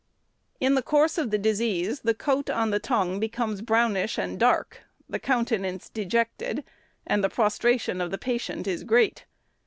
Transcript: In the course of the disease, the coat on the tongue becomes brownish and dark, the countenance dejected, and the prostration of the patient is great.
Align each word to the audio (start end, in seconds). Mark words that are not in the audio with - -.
In 0.59 0.73
the 0.73 0.81
course 0.81 1.19
of 1.19 1.29
the 1.29 1.37
disease, 1.37 1.99
the 1.99 2.15
coat 2.15 2.49
on 2.49 2.71
the 2.71 2.79
tongue 2.79 3.19
becomes 3.19 3.61
brownish 3.61 4.17
and 4.17 4.39
dark, 4.39 4.81
the 5.07 5.19
countenance 5.19 5.89
dejected, 5.89 6.63
and 7.05 7.23
the 7.23 7.29
prostration 7.29 8.01
of 8.01 8.09
the 8.09 8.17
patient 8.17 8.65
is 8.65 8.83
great. 8.83 9.25